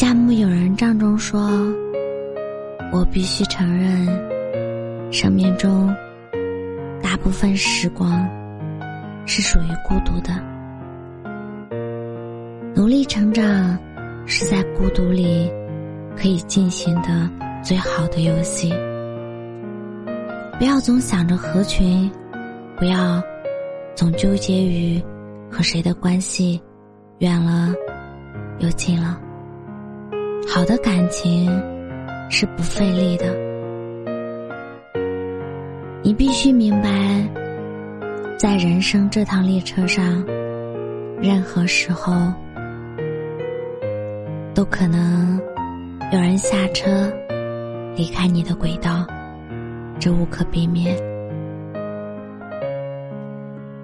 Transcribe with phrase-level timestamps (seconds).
[0.00, 1.40] 夏目友人帐中说
[2.94, 4.06] ：“我必须承认，
[5.12, 5.92] 生命中
[7.02, 8.24] 大部分时光
[9.26, 10.32] 是属于孤独的。
[12.76, 13.76] 努力成长
[14.24, 15.50] 是在孤独里
[16.16, 17.28] 可以进行的
[17.60, 18.72] 最好的游戏。
[20.60, 22.08] 不要总想着合群，
[22.76, 23.20] 不要
[23.96, 25.02] 总纠结于
[25.50, 26.62] 和谁的关系
[27.18, 27.74] 远了
[28.60, 29.20] 又近了。”
[30.50, 31.46] 好的感情
[32.30, 33.36] 是不费力的，
[36.02, 36.88] 你必须明白，
[38.38, 40.24] 在人生这趟列车上，
[41.20, 42.14] 任何时候
[44.54, 45.38] 都可能
[46.12, 47.12] 有人下车
[47.94, 49.06] 离开你的轨道，
[50.00, 50.96] 这无可避免。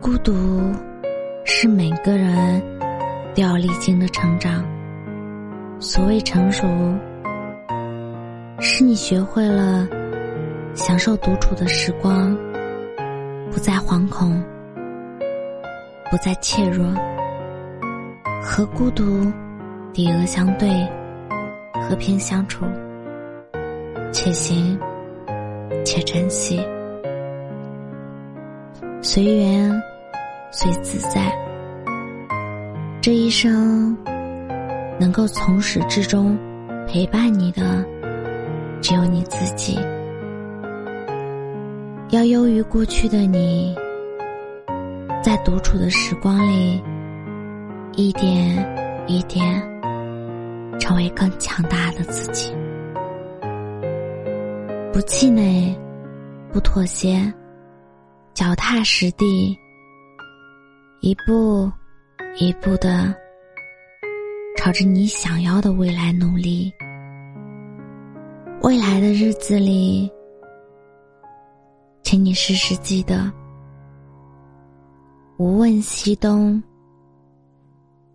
[0.00, 0.32] 孤独
[1.44, 2.62] 是每个人
[3.34, 4.64] 都要历经的成长。
[5.82, 6.64] 所谓成熟，
[8.60, 9.84] 是你学会了
[10.74, 12.38] 享受独处的时光，
[13.50, 14.40] 不再惶恐，
[16.08, 16.86] 不再怯弱，
[18.40, 19.26] 和孤独
[19.92, 20.88] 抵额相对，
[21.82, 22.64] 和平相处，
[24.12, 24.78] 且行
[25.84, 26.64] 且珍惜，
[29.02, 29.82] 随缘
[30.52, 31.36] 随自在，
[33.00, 33.96] 这一生。
[35.02, 36.38] 能够从始至终
[36.86, 37.84] 陪伴你的，
[38.80, 39.76] 只有你自己。
[42.10, 43.74] 要优于过去的你，
[45.20, 46.80] 在独处的时光里，
[47.94, 49.60] 一点一点
[50.78, 52.54] 成为更强大的自己。
[54.92, 55.76] 不气馁，
[56.52, 57.20] 不妥协，
[58.34, 59.58] 脚踏实地，
[61.00, 61.68] 一步
[62.36, 63.12] 一步的。
[64.64, 66.72] 朝着你想要的未来努力。
[68.62, 70.08] 未来的日子里，
[72.04, 73.28] 请你时时记得：
[75.36, 76.62] 无问西东，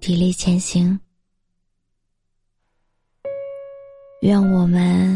[0.00, 0.98] 砥砺前行。
[4.22, 5.09] 愿我们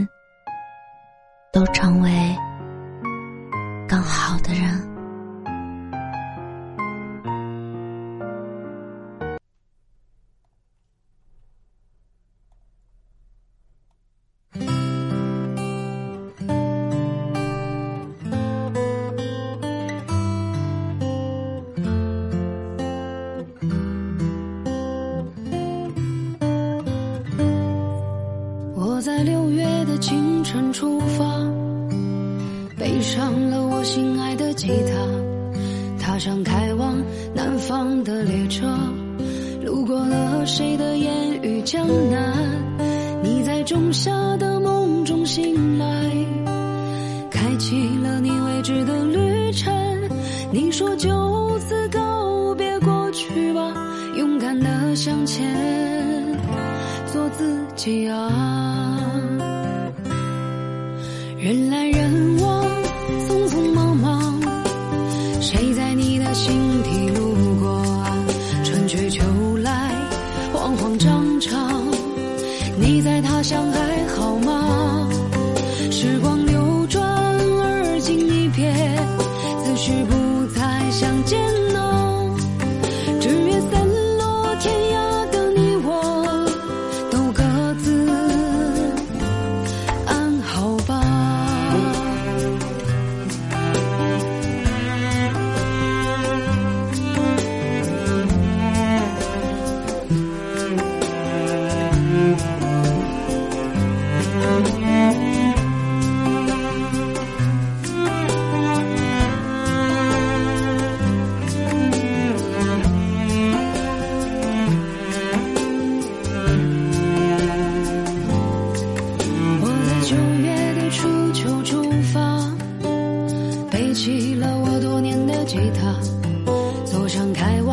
[30.04, 31.24] 清晨出发，
[32.76, 36.94] 背上了我心爱的吉他，踏上开往
[37.34, 38.66] 南方的列车，
[39.64, 42.34] 路过了谁的烟雨江南？
[43.22, 45.86] 你在仲夏的梦中醒来，
[47.30, 49.72] 开启了你未知的旅程。
[50.52, 53.72] 你说就此告别过去吧，
[54.18, 55.50] 勇敢的向前，
[57.10, 58.53] 做自己啊。
[61.44, 62.64] 人来人往，
[63.28, 64.40] 匆匆忙忙，
[65.42, 67.84] 谁在你的心底路过？
[68.64, 69.22] 春去秋
[69.58, 69.92] 来，
[70.54, 71.84] 慌慌张张，
[72.80, 75.06] 你在他乡还好吗？
[75.90, 76.33] 时光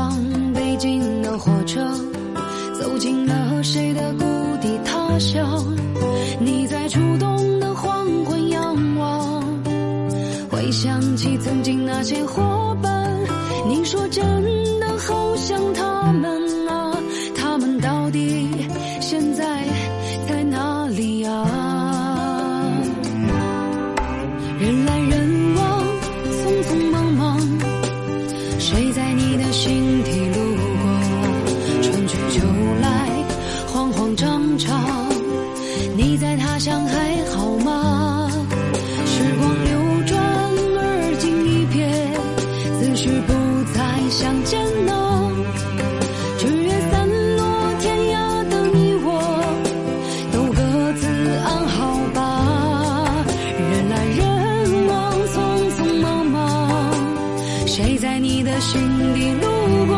[0.01, 0.17] 趟
[0.55, 1.79] 北京的火车，
[2.73, 4.23] 走进了谁的故
[4.59, 4.67] 地？
[4.83, 5.63] 他乡，
[6.39, 9.43] 你在初冬的黄昏仰望，
[10.49, 13.15] 回想起曾经那些伙伴。
[13.67, 14.30] 你说这。
[58.61, 58.79] 心
[59.15, 59.95] 底路过？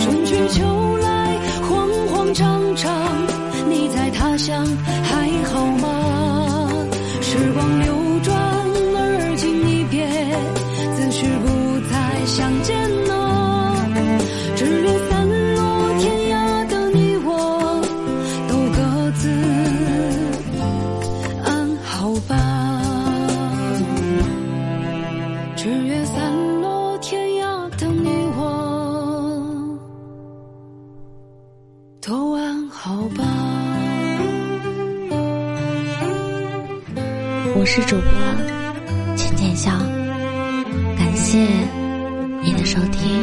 [0.00, 1.38] 春去秋来，
[1.68, 2.92] 慌慌张张，
[3.68, 4.66] 你在他乡
[5.04, 6.68] 还好吗？
[7.22, 7.94] 时光流
[8.24, 8.36] 转，
[8.96, 10.04] 而今一别，
[10.96, 11.94] 思绪不再
[12.26, 12.76] 相见
[32.82, 33.22] 好吧。
[37.54, 38.10] 我是主播
[39.14, 39.70] 浅浅笑，
[40.96, 41.46] 感谢
[42.42, 43.20] 你的收听。